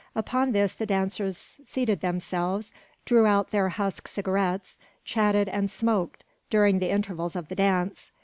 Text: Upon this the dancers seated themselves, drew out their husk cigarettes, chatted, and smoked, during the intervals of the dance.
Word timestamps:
Upon 0.15 0.51
this 0.51 0.73
the 0.73 0.87
dancers 0.87 1.57
seated 1.63 2.01
themselves, 2.01 2.73
drew 3.05 3.27
out 3.27 3.51
their 3.51 3.69
husk 3.69 4.07
cigarettes, 4.07 4.79
chatted, 5.05 5.47
and 5.47 5.69
smoked, 5.69 6.23
during 6.49 6.79
the 6.79 6.89
intervals 6.89 7.35
of 7.35 7.49
the 7.49 7.55
dance. 7.55 8.09